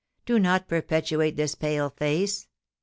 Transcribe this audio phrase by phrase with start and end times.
[0.25, 2.47] Do not perpetuate this pale face.